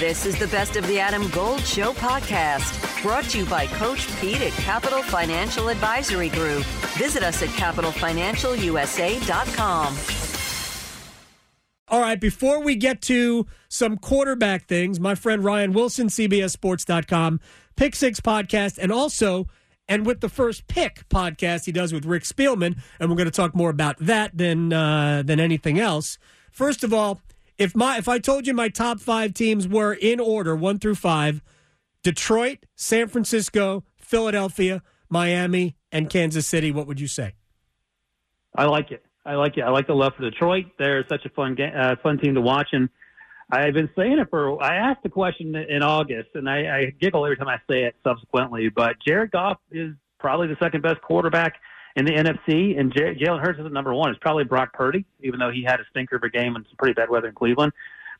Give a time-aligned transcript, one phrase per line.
[0.00, 4.08] This is the Best of the Adam Gold Show podcast, brought to you by Coach
[4.18, 6.64] Pete at Capital Financial Advisory Group.
[6.96, 9.96] Visit us at capitalfinancialusa.com.
[11.88, 17.38] All right, before we get to some quarterback things, my friend Ryan Wilson, CBSSports.com,
[17.76, 19.48] Pick Six podcast, and also,
[19.86, 23.30] and with the first pick podcast he does with Rick Spielman, and we're going to
[23.30, 26.16] talk more about that than uh, than anything else.
[26.50, 27.20] First of all,
[27.60, 30.94] if my if I told you my top five teams were in order, one through
[30.94, 31.42] five,
[32.02, 37.34] Detroit, San Francisco, Philadelphia, Miami, and Kansas City, what would you say?
[38.56, 39.04] I like it.
[39.26, 39.60] I like it.
[39.60, 40.66] I like the love for Detroit.
[40.78, 42.88] They're such a fun game, uh, fun team to watch, and
[43.52, 44.60] I've been saying it for.
[44.62, 47.94] I asked the question in August, and I, I giggle every time I say it
[48.02, 48.70] subsequently.
[48.70, 51.56] But Jared Goff is probably the second best quarterback
[51.96, 54.10] in the NFC, and J- Jalen Hurts is the number one.
[54.10, 56.76] It's probably Brock Purdy, even though he had a stinker of a game and some
[56.76, 57.72] pretty bad weather in Cleveland.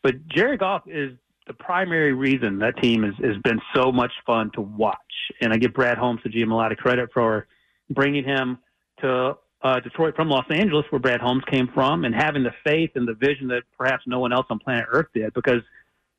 [0.02, 1.12] But Jared Goff is
[1.46, 4.98] the primary reason that team has, has been so much fun to watch.
[5.40, 7.46] And I give Brad Holmes, the GM, a lot of credit for
[7.90, 8.58] bringing him
[9.00, 12.92] to uh, Detroit from Los Angeles, where Brad Holmes came from, and having the faith
[12.94, 15.34] and the vision that perhaps no one else on planet Earth did.
[15.34, 15.62] Because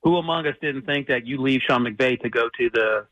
[0.03, 3.07] who among us didn't think that you leave Sean McVay to go to the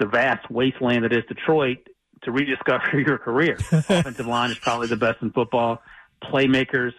[0.00, 1.78] the vast wasteland that is Detroit
[2.24, 3.56] to rediscover your career.
[3.72, 5.82] Offensive line is probably the best in football.
[6.22, 6.92] Playmakers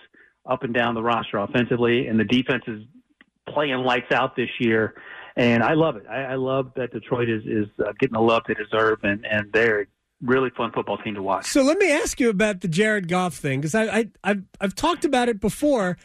[0.45, 2.84] up and down the roster offensively, and the defense is
[3.50, 4.95] playing lights out this year.
[5.36, 6.06] And I love it.
[6.09, 9.52] I, I love that Detroit is is uh, getting the love they deserve, and and
[9.52, 9.86] they're a
[10.22, 11.48] really fun football team to watch.
[11.48, 14.76] So let me ask you about the Jared Goff thing because I, I I've I've
[14.76, 15.98] talked about it before.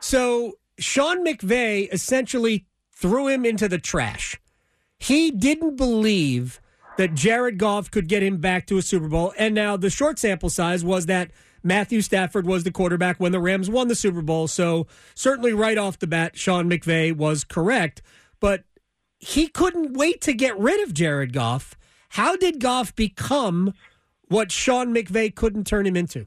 [0.00, 4.40] So Sean McVay essentially threw him into the trash.
[4.98, 6.60] He didn't believe
[6.98, 9.32] that Jared Goff could get him back to a Super Bowl.
[9.38, 11.30] And now the short sample size was that
[11.62, 14.48] Matthew Stafford was the quarterback when the Rams won the Super Bowl.
[14.48, 18.02] So certainly right off the bat, Sean McVay was correct.
[18.40, 18.64] But
[19.20, 21.76] he couldn't wait to get rid of Jared Goff.
[22.10, 23.74] How did Goff become
[24.26, 26.26] what Sean McVay couldn't turn him into?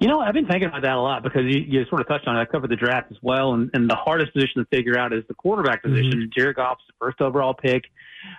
[0.00, 2.28] You know, I've been thinking about that a lot because you, you sort of touched
[2.28, 2.40] on it.
[2.40, 5.24] I covered the draft as well, and, and the hardest position to figure out is
[5.26, 6.12] the quarterback position.
[6.12, 6.38] Mm-hmm.
[6.38, 7.84] Jared Goff's the first overall pick.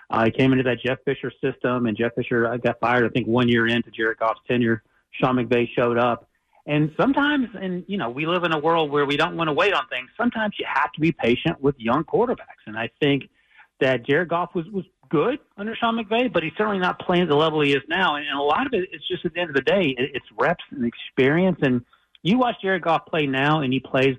[0.09, 3.09] Uh, he came into that Jeff Fisher system, and Jeff Fisher uh, got fired, I
[3.09, 4.83] think, one year into Jared Goff's tenure.
[5.11, 6.29] Sean McVay showed up.
[6.65, 9.53] And sometimes, and you know, we live in a world where we don't want to
[9.53, 10.07] wait on things.
[10.15, 12.63] Sometimes you have to be patient with young quarterbacks.
[12.67, 13.27] And I think
[13.81, 17.29] that Jared Goff was, was good under Sean McVay, but he's certainly not playing at
[17.29, 18.15] the level he is now.
[18.15, 20.11] And, and a lot of it, it's just at the end of the day, it,
[20.13, 21.57] it's reps and experience.
[21.61, 21.83] And
[22.23, 24.15] you watch Jared Goff play now, and he plays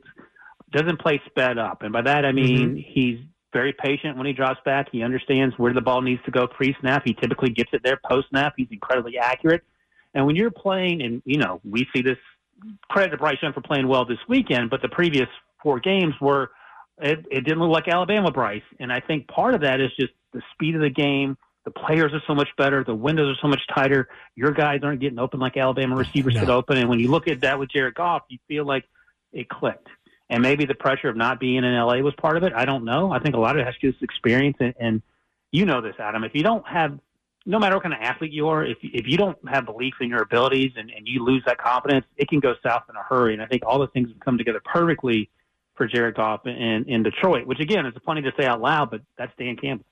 [0.73, 1.83] doesn't play sped up.
[1.83, 2.91] And by that I mean mm-hmm.
[2.93, 3.19] he's
[3.53, 4.87] very patient when he drops back.
[4.93, 7.03] He understands where the ball needs to go pre snap.
[7.05, 8.55] He typically gets it there post snap.
[8.57, 9.63] He's incredibly accurate.
[10.15, 12.19] And when you're playing, and you know, we see this
[12.89, 15.29] credit to Bryce Young for playing well this weekend, but the previous
[15.63, 16.51] four games were
[16.99, 18.63] it, it didn't look like Alabama Bryce.
[18.79, 21.37] And I think part of that is just the speed of the game.
[21.65, 22.83] The players are so much better.
[22.83, 24.09] The windows are so much tighter.
[24.35, 26.41] Your guys aren't getting open like Alabama receivers no.
[26.41, 26.79] get open.
[26.79, 28.85] And when you look at that with Jared Goff, you feel like
[29.33, 29.89] it clicked
[30.31, 32.53] and maybe the pressure of not being in LA was part of it.
[32.55, 33.11] I don't know.
[33.11, 35.03] I think a lot of it has to do with experience, and, and
[35.51, 36.23] you know this, Adam.
[36.23, 36.99] If you don't have,
[37.45, 40.09] no matter what kind of athlete you are, if if you don't have belief in
[40.09, 43.35] your abilities and, and you lose that confidence, it can go south in a hurry.
[43.35, 45.29] And I think all the things have come together perfectly
[45.75, 49.01] for Jared Goff in, in Detroit, which again is funny to say out loud, but
[49.19, 49.85] that's Dan Campbell.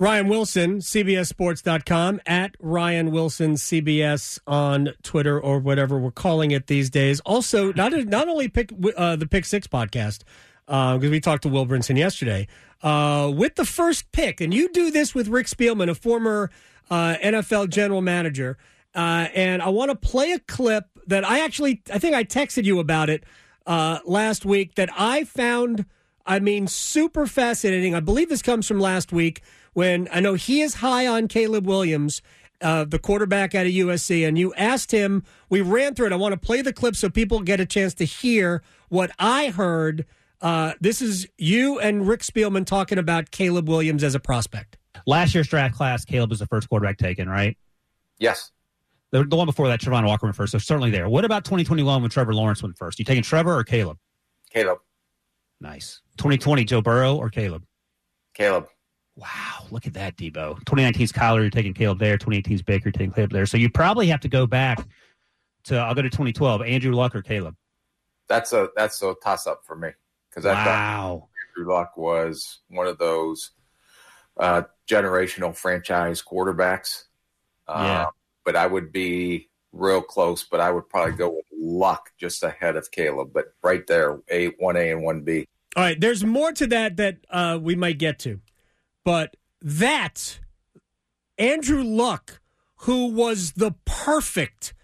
[0.00, 6.88] Ryan Wilson, CBSSports.com, at Ryan Wilson CBS on Twitter or whatever we're calling it these
[6.88, 7.18] days.
[7.20, 10.20] Also, not not only pick uh, the Pick Six podcast
[10.66, 12.46] because uh, we talked to Will Brinson yesterday
[12.82, 16.50] uh, with the first pick, and you do this with Rick Spielman, a former
[16.90, 18.56] uh, NFL general manager.
[18.94, 22.62] Uh, and I want to play a clip that I actually I think I texted
[22.62, 23.24] you about it
[23.66, 25.86] uh, last week that I found.
[26.28, 27.94] I mean, super fascinating.
[27.94, 29.40] I believe this comes from last week
[29.72, 32.20] when I know he is high on Caleb Williams,
[32.60, 36.12] uh, the quarterback out of USC, and you asked him, we ran through it.
[36.12, 39.48] I want to play the clip so people get a chance to hear what I
[39.48, 40.04] heard.
[40.42, 44.76] Uh, this is you and Rick Spielman talking about Caleb Williams as a prospect.
[45.06, 47.56] Last year's draft class, Caleb was the first quarterback taken, right?
[48.18, 48.52] Yes.
[49.12, 51.08] The, the one before that, Travon Walker went first, so certainly there.
[51.08, 52.98] What about 2021 when Trevor Lawrence went first?
[52.98, 53.96] You taking Trevor or Caleb?
[54.50, 54.78] Caleb.
[55.60, 56.00] Nice.
[56.18, 57.64] 2020, Joe Burrow or Caleb?
[58.34, 58.68] Caleb.
[59.16, 60.62] Wow, look at that, Debo.
[60.64, 62.16] 2019's Kyler, you're taking Caleb there.
[62.16, 63.46] 2018's Baker, taking Caleb there.
[63.46, 64.86] So you probably have to go back
[65.64, 67.56] to, I'll go to 2012, Andrew Luck or Caleb.
[68.28, 69.88] That's a that's a toss up for me
[70.28, 70.64] because I wow.
[70.64, 73.52] thought Andrew Luck was one of those
[74.38, 77.04] uh, generational franchise quarterbacks.
[77.66, 78.06] Uh, yeah.
[78.44, 82.76] But I would be real close, but I would probably go with Luck just ahead
[82.76, 83.30] of Caleb.
[83.32, 85.46] But right there, a one A and one B.
[85.76, 88.40] All right, there's more to that that uh, we might get to,
[89.04, 90.40] but that
[91.38, 92.40] Andrew Luck,
[92.78, 94.74] who was the perfect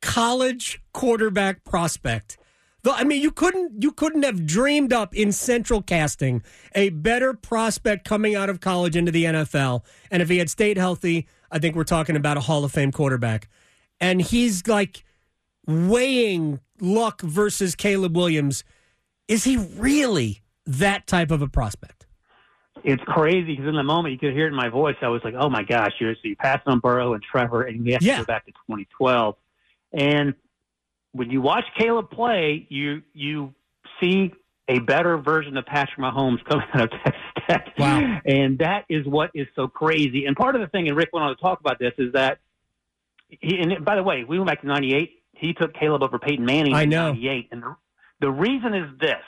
[0.00, 2.38] college quarterback prospect.
[2.82, 6.42] The, I mean, you couldn't you couldn't have dreamed up in central casting
[6.74, 9.84] a better prospect coming out of college into the NFL.
[10.10, 12.92] And if he had stayed healthy, I think we're talking about a Hall of Fame
[12.92, 13.48] quarterback.
[14.00, 15.04] And he's like
[15.66, 18.64] weighing Luck versus Caleb Williams.
[19.28, 22.06] Is he really that type of a prospect?
[22.82, 24.96] It's crazy because in the moment you could hear it in my voice.
[25.02, 27.84] I was like, "Oh my gosh, you're so you passed on Burrow and Trevor, and
[27.84, 29.36] we have to go back to 2012."
[29.92, 30.34] And
[31.12, 33.52] when you watch Caleb play, you you
[34.00, 34.32] see
[34.68, 37.74] a better version of Patrick Mahomes coming out of Texas Tech.
[37.76, 38.20] Wow.
[38.24, 40.26] And that is what is so crazy.
[40.26, 42.38] And part of the thing, and Rick went on to talk about this, is that
[43.40, 45.22] he, and by the way, we went back to 98.
[45.34, 47.08] He took Caleb over Peyton Manning I in know.
[47.08, 47.48] 98.
[47.52, 47.76] And the,
[48.20, 49.22] the reason is this.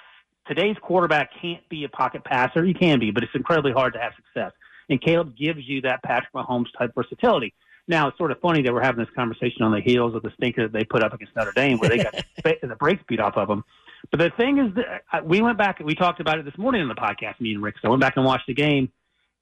[0.46, 2.64] Today's quarterback can't be a pocket passer.
[2.64, 4.52] He can be, but it's incredibly hard to have success.
[4.88, 7.54] And Caleb gives you that Patrick Mahomes type versatility.
[7.88, 10.31] Now, it's sort of funny that we're having this conversation on the heels of the
[10.37, 12.14] stinker that they put up against Notre Dame, where they got
[12.44, 13.64] the the brakes beat off of them.
[14.10, 16.81] But the thing is, that uh, we went back, we talked about it this morning
[16.82, 17.76] in the podcast, me and Rick.
[17.81, 18.90] So I went back and watched the game.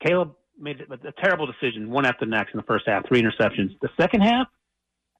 [0.04, 3.22] Caleb made a, a terrible decision, one after the next in the first half, three
[3.22, 3.78] interceptions.
[3.80, 4.46] The second half,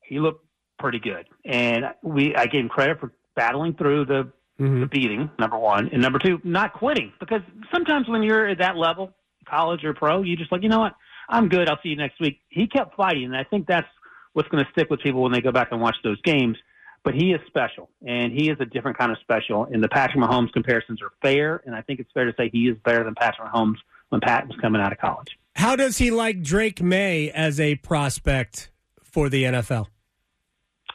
[0.05, 0.45] he looked
[0.79, 1.27] pretty good.
[1.45, 4.81] And we, I gave him credit for battling through the Mm-hmm.
[4.81, 7.15] the beating, number one, and number two, not quitting.
[7.19, 7.41] Because
[7.73, 9.11] sometimes when you're at that level,
[9.49, 10.95] college or pro, you just like, you know what,
[11.31, 11.67] I'm good.
[11.67, 12.41] I'll see you next week.
[12.51, 13.87] He kept fighting, and I think that's
[14.35, 16.59] what's going to stick with people when they go back and watch those games.
[17.03, 19.65] But he is special, and he is a different kind of special.
[19.65, 22.69] And the Patrick Mahomes comparisons are fair, and I think it's fair to say he
[22.69, 23.79] is better than Patrick Mahomes
[24.11, 25.37] when Pat was coming out of college.
[25.57, 28.71] How does he like Drake Maye as a prospect
[29.03, 29.87] for the NFL?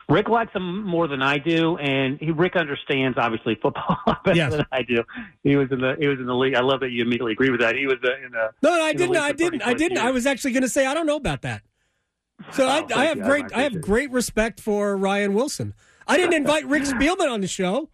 [0.07, 4.51] Rick likes him more than I do, and he Rick understands obviously football better Yes.
[4.53, 5.03] than I do.
[5.44, 6.53] He was in the he was in the league.
[6.53, 7.75] I love that you immediately agree with that.
[7.75, 9.18] He was uh, in the No, no, I didn't.
[9.18, 9.63] I didn't.
[9.63, 9.97] I didn't.
[9.97, 11.63] I was actually going to say I don't know about that.
[12.51, 13.23] So Oh, I, I have you.
[13.23, 13.44] Great.
[13.45, 15.73] I appreciate have great respect for Ryan Wilson.
[16.07, 17.89] I didn't invite Rick Spielman on the show.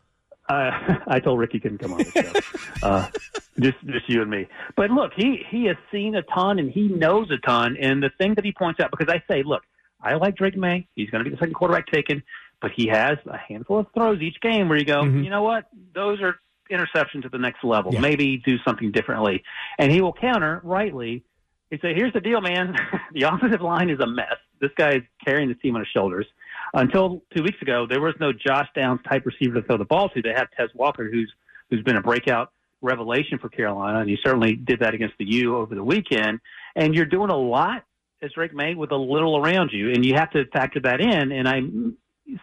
[0.49, 0.71] Uh,
[1.07, 2.85] I told Rick he couldn't come on the show.
[2.85, 3.07] uh,
[3.59, 4.47] just just you and me.
[4.75, 7.77] But look, he he has seen a ton and he knows a ton.
[7.79, 9.63] And the thing that he points out, because I say, look,
[10.01, 10.87] I like Drake Maye.
[10.95, 12.23] He's going to be the second quarterback taken,
[12.61, 15.23] but he has a handful of throws each game where you go, Mhm.
[15.23, 15.65] you know what?
[15.93, 16.39] Those are
[16.71, 17.93] interceptions at the next level.
[17.93, 17.99] Yeah.
[17.99, 19.43] Maybe do something differently.
[19.77, 21.23] And he will counter rightly.
[21.69, 22.75] He say, here's the deal, man.
[23.13, 24.35] the offensive line is a mess.
[24.59, 26.25] This guy is carrying the team on his shoulders.
[26.73, 30.09] Until two weeks ago, there was no Josh Downs type receiver to throw the ball
[30.09, 30.21] to.
[30.21, 31.31] They have Tez Walker, who's
[31.69, 32.51] who's been a breakout
[32.81, 36.39] revelation for Carolina, and you certainly did that against the U over the weekend.
[36.75, 37.83] And you're doing a lot,
[38.21, 41.31] as Drake Maye, with a little around you, and you have to factor that in.
[41.31, 41.61] And I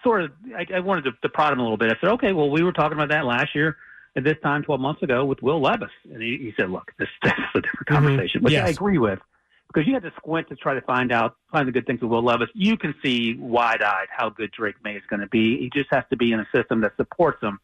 [0.02, 1.90] sort of I, I wanted to, to prod him a little bit.
[1.90, 3.76] I said, okay, well, we were talking about that last year
[4.17, 7.08] at this time, 12 months ago, with Will Levis, and he, he said, look, this,
[7.23, 7.94] this is a different mm-hmm.
[7.94, 9.20] conversation, which I agree with.
[9.69, 12.11] Because you have to squint to try to find out, find the good things with
[12.11, 12.49] Will Levis.
[12.55, 15.58] You can see wide eyed how good Drake Maye is going to be.
[15.58, 17.61] He just has to be in a system that supports him.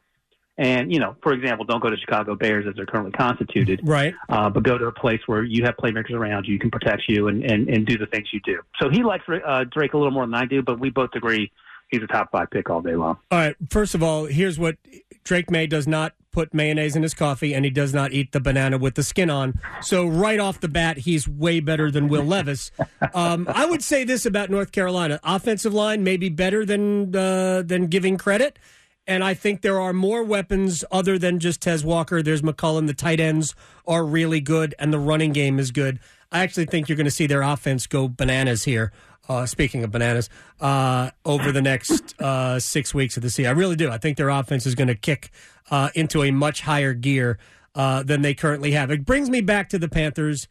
[0.56, 4.14] And, you know, for example, don't go to Chicago Bears as they're currently constituted, Right.
[4.28, 7.02] uh, but go to a place where you have playmakers around you, you can protect
[7.08, 8.60] you and, and, and do the things you do.
[8.80, 11.50] So he likes uh, Drake a little more than I do, but we both agree
[11.88, 13.18] he's a top five pick all day long.
[13.32, 13.56] All right.
[13.68, 14.76] First of all, here's what
[15.24, 18.40] Drake Maye does not put mayonnaise in his coffee, and he does not eat the
[18.40, 19.58] banana with the skin on.
[19.80, 22.70] So right off the bat, he's way better than Will Levis.
[23.12, 27.62] Um, I would say this about North Carolina: offensive line may be better than uh,
[27.62, 28.58] than giving credit.
[29.06, 32.22] And I think there are more weapons other than just Tez Walker.
[32.22, 32.86] There's McCollum.
[32.86, 33.54] The tight ends
[33.86, 36.00] are really good, and the running game is good.
[36.32, 38.92] I actually think you're going to see their offense go bananas here.
[39.28, 40.28] Uh, speaking of bananas,
[40.60, 43.90] uh, over the next uh, six weeks of the season, I really do.
[43.90, 45.30] I think their offense is going to kick
[45.70, 47.38] uh, into a much higher gear
[47.74, 48.90] uh, than they currently have.
[48.90, 50.48] It brings me back to the Panthers,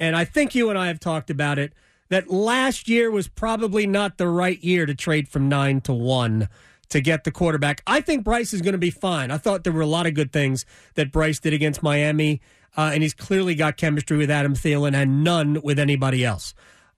[0.00, 1.72] and I think you and I have talked about it.
[2.10, 6.48] That last year was probably not the right year to trade from nine to one
[6.90, 7.82] to get the quarterback.
[7.86, 9.30] I think Bryce is going to be fine.
[9.30, 10.64] I thought there were a lot of good things
[10.94, 12.40] that Bryce did against Miami,
[12.76, 16.54] uh, and he's clearly got chemistry with Adam Thielen and none with anybody else.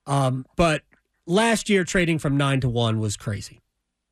[0.07, 0.83] Um, but
[1.27, 3.61] last year, trading from nine to one was crazy.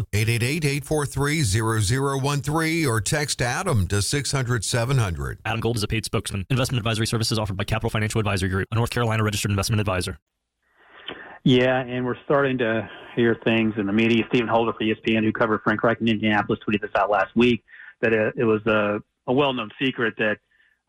[0.00, 5.38] call 888-843-0013 or text Adam to 600-700.
[5.44, 6.46] Adam Gold is a paid spokesman.
[6.50, 10.18] Investment advisory services offered by Capital Financial Advisory Group, a North Carolina registered investment advisor.
[11.44, 14.24] Yeah, and we're starting to hear things in the media.
[14.28, 17.64] Stephen Holder for ESPN, who covered Frank Reich in Indianapolis, tweeted this out last week
[18.02, 20.36] that it, was a, a well-known secret that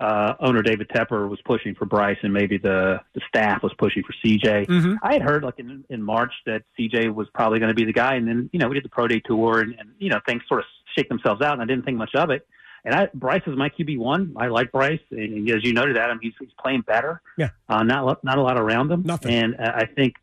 [0.02, 4.04] uh, owner David Tepper was pushing for Bryce, and maybe the the staff was pushing
[4.04, 4.66] for CJ.
[4.68, 4.96] Mm-hmm.
[5.04, 7.94] I had heard like in, in March that CJ was probably going to be the
[7.94, 10.20] guy, and then you know we did the pro day tour, and, and you know
[10.26, 10.66] things sort of
[10.98, 12.48] shake themselves out, and I didn't think much of it.
[12.84, 14.34] And I, Bryce is my QB one.
[14.38, 17.22] I like Bryce, and as you noted, Adam, he's, he's playing better.
[17.38, 19.04] Yeah, uh, not not a lot around him.
[19.04, 19.36] Nothing.
[19.36, 20.16] And uh, I think,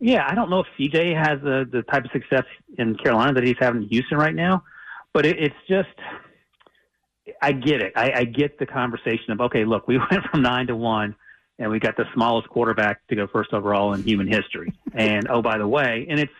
[0.00, 2.44] yeah, I don't know if CJ has the the type of success
[2.78, 4.64] in Carolina that he's having in Houston right now,
[5.12, 5.88] but it, it's just
[7.40, 7.92] I get it.
[7.96, 11.14] I, I get the conversation of okay, look, we went from nine to one,
[11.58, 14.72] and we got the smallest quarterback to go first overall in human history.
[14.94, 16.32] and oh, by the way, and it's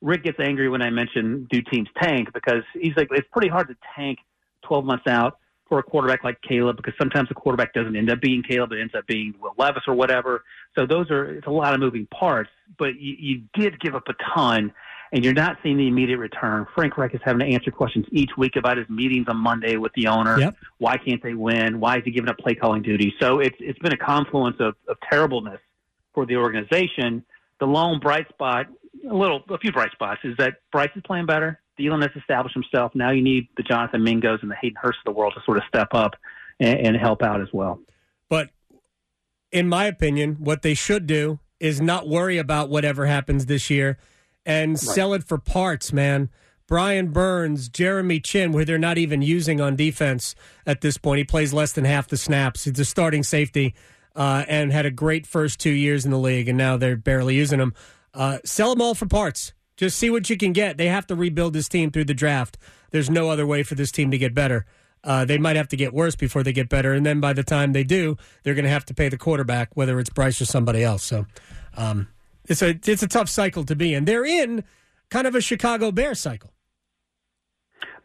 [0.00, 3.68] Rick gets angry when I mention do teams tank because he's like it's pretty hard
[3.68, 4.18] to tank
[4.62, 5.38] twelve months out
[5.68, 8.80] for a quarterback like Caleb because sometimes the quarterback doesn't end up being Caleb, it
[8.80, 10.44] ends up being Will Levis or whatever.
[10.76, 14.08] So those are it's a lot of moving parts, but you, you did give up
[14.08, 14.72] a ton
[15.12, 16.66] and you're not seeing the immediate return.
[16.74, 19.92] Frank Reich is having to answer questions each week about his meetings on Monday with
[19.94, 20.38] the owner.
[20.38, 20.56] Yep.
[20.78, 21.80] Why can't they win?
[21.80, 23.14] Why is he giving up play calling duty?
[23.20, 25.60] So it's it's been a confluence of, of terribleness
[26.14, 27.24] for the organization.
[27.60, 28.66] The lone bright spot,
[29.08, 31.60] a little, a few bright spots, is that Bryce is playing better.
[31.78, 32.94] Thielen has established himself.
[32.94, 35.58] Now you need the Jonathan Mingos and the Hayden Hurst of the world to sort
[35.58, 36.14] of step up
[36.60, 37.80] and, and help out as well.
[38.28, 38.50] But
[39.50, 43.98] in my opinion, what they should do is not worry about whatever happens this year
[44.48, 44.78] and right.
[44.80, 46.30] sell it for parts, man.
[46.66, 50.34] Brian Burns, Jeremy Chinn, where they're not even using on defense
[50.66, 51.18] at this point.
[51.18, 52.64] He plays less than half the snaps.
[52.64, 53.74] He's a starting safety
[54.16, 57.36] uh, and had a great first two years in the league, and now they're barely
[57.36, 57.74] using him.
[58.12, 59.52] Uh, sell them all for parts.
[59.76, 60.76] Just see what you can get.
[60.76, 62.58] They have to rebuild this team through the draft.
[62.90, 64.66] There's no other way for this team to get better.
[65.04, 67.44] Uh, they might have to get worse before they get better, and then by the
[67.44, 70.46] time they do, they're going to have to pay the quarterback, whether it's Bryce or
[70.46, 71.04] somebody else.
[71.04, 71.26] So,
[71.76, 72.08] um,
[72.48, 74.04] it's a it's a tough cycle to be in.
[74.04, 74.64] They're in
[75.10, 76.52] kind of a Chicago Bear cycle.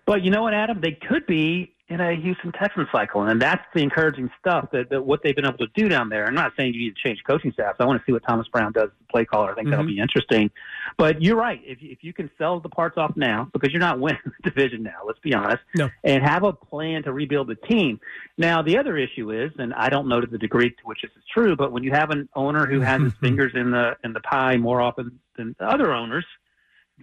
[0.06, 0.82] But you know what, Adam?
[0.82, 5.06] They could be in a Houston Texans cycle, and that's the encouraging stuff that, that
[5.06, 6.26] what they've been able to do down there.
[6.26, 7.78] I'm not saying you need to change coaching staffs.
[7.80, 9.52] I want to see what Thomas Brown does as a play caller.
[9.52, 9.72] I think mm-hmm.
[9.72, 10.50] that'll be interesting.
[10.98, 11.62] But you're right.
[11.64, 14.82] If if you can sell the parts off now, because you're not winning the division
[14.82, 15.90] now, let's be honest, no.
[16.04, 18.00] and have a plan to rebuild the team.
[18.38, 21.12] Now the other issue is, and I don't know to the degree to which this
[21.16, 24.14] is true, but when you have an owner who has his fingers in the in
[24.14, 26.26] the pie more often than other owners,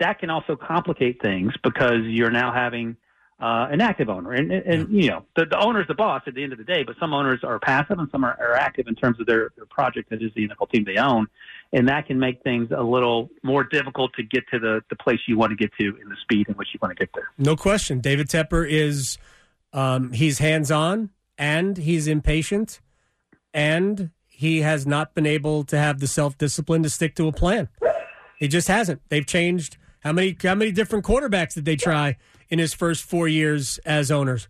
[0.00, 2.96] that can also complicate things because you're now having
[3.40, 4.32] uh, an active owner.
[4.32, 6.82] And, and you know, the, the owner's the boss at the end of the day,
[6.82, 9.66] but some owners are passive and some are, are active in terms of their, their
[9.66, 11.26] project that is the NFL team they own.
[11.72, 15.20] And that can make things a little more difficult to get to the, the place
[15.26, 17.30] you want to get to in the speed in which you want to get there.
[17.38, 18.00] No question.
[18.00, 19.18] David Tepper is,
[19.72, 22.80] um, he's hands on and he's impatient
[23.54, 27.32] and he has not been able to have the self discipline to stick to a
[27.32, 27.68] plan.
[28.38, 29.02] He just hasn't.
[29.08, 29.76] They've changed.
[30.00, 32.16] How many, how many different quarterbacks did they try?
[32.50, 34.48] in his first four years as owners.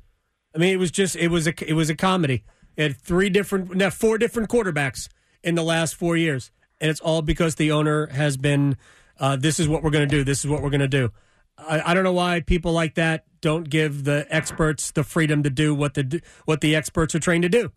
[0.54, 2.42] I mean, it was just it was a it was a comedy.
[2.76, 5.08] It had three different, now four different quarterbacks
[5.44, 8.76] in the last four years, and it's all because the owner has been.
[9.18, 10.24] Uh, this is what we're going to do.
[10.24, 11.12] This is what we're going to do.
[11.58, 15.50] I, I, don't know why people like that don't give the experts the freedom to
[15.50, 17.70] do what the what the experts are trained to do.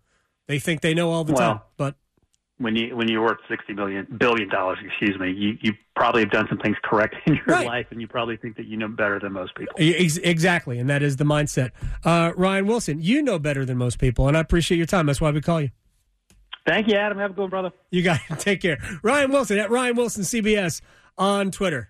[0.47, 1.95] They think they know all the well, time, but
[2.63, 6.31] when you when you're worth sixty billion billion dollars, excuse me, you you probably have
[6.31, 7.67] done some things correct in your right.
[7.67, 9.75] life, and you probably think that you know better than most people.
[9.77, 11.71] Exactly, and that is the mindset.
[12.03, 15.05] Uh, Ryan Wilson, you know better than most people, and I appreciate your time.
[15.05, 15.69] That's why we call you.
[16.65, 17.17] Thank you, Adam.
[17.17, 17.71] Have a good one, brother.
[17.91, 18.39] You got it.
[18.39, 18.77] Take care.
[19.03, 20.81] Ryan Wilson at Ryan Wilson CBS
[21.17, 21.89] on Twitter.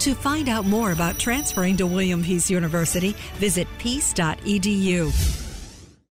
[0.00, 5.49] To find out more about transferring to William Peace University, visit peace.edu.